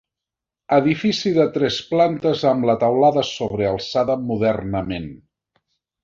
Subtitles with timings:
[0.77, 5.07] Edifici de tres plantes amb la teulada sobrealçada modernament.